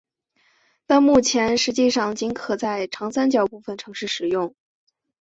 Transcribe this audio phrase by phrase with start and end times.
[0.87, 4.55] 但目前实际上仅可在长三角部分城市使用。